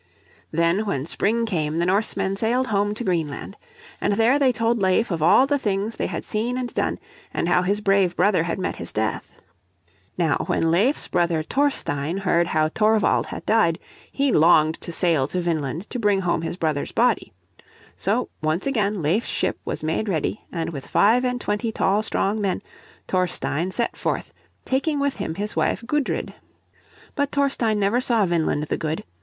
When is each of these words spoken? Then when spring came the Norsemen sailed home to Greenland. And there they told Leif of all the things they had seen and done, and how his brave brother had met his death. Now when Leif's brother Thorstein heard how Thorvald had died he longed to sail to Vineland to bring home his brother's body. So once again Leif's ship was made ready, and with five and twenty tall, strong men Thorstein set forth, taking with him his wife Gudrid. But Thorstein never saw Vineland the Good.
Then 0.51 0.87
when 0.87 1.03
spring 1.03 1.45
came 1.45 1.77
the 1.77 1.85
Norsemen 1.85 2.35
sailed 2.35 2.65
home 2.73 2.95
to 2.95 3.03
Greenland. 3.03 3.55
And 4.01 4.13
there 4.13 4.39
they 4.39 4.51
told 4.51 4.81
Leif 4.81 5.11
of 5.11 5.21
all 5.21 5.45
the 5.45 5.59
things 5.59 5.95
they 5.97 6.07
had 6.07 6.25
seen 6.25 6.57
and 6.57 6.73
done, 6.73 6.97
and 7.31 7.47
how 7.47 7.61
his 7.61 7.81
brave 7.81 8.15
brother 8.15 8.41
had 8.41 8.57
met 8.57 8.77
his 8.77 8.91
death. 8.91 9.35
Now 10.17 10.37
when 10.47 10.71
Leif's 10.71 11.07
brother 11.07 11.43
Thorstein 11.43 12.17
heard 12.21 12.47
how 12.47 12.67
Thorvald 12.67 13.27
had 13.27 13.45
died 13.45 13.77
he 14.11 14.31
longed 14.31 14.81
to 14.81 14.91
sail 14.91 15.27
to 15.27 15.39
Vineland 15.39 15.87
to 15.91 15.99
bring 15.99 16.21
home 16.21 16.41
his 16.41 16.57
brother's 16.57 16.91
body. 16.91 17.31
So 17.95 18.29
once 18.41 18.65
again 18.65 19.03
Leif's 19.03 19.27
ship 19.29 19.59
was 19.65 19.83
made 19.83 20.09
ready, 20.09 20.41
and 20.51 20.71
with 20.71 20.87
five 20.87 21.23
and 21.23 21.39
twenty 21.39 21.71
tall, 21.71 22.01
strong 22.01 22.41
men 22.41 22.63
Thorstein 23.07 23.69
set 23.69 23.95
forth, 23.95 24.33
taking 24.65 24.99
with 24.99 25.17
him 25.17 25.35
his 25.35 25.55
wife 25.55 25.83
Gudrid. 25.85 26.33
But 27.13 27.31
Thorstein 27.31 27.79
never 27.79 28.01
saw 28.01 28.25
Vineland 28.25 28.63
the 28.63 28.77
Good. 28.77 29.03